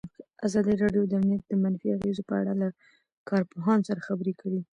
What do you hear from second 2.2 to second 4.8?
په اړه له کارپوهانو سره خبرې کړي.